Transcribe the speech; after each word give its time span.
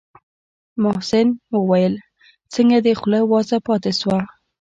محسن 0.83 1.27
وويل 1.57 1.93
څنگه 2.53 2.79
دې 2.85 2.93
خوله 2.99 3.19
وازه 3.31 3.57
پاته 3.65 3.91
شوه. 3.99 4.19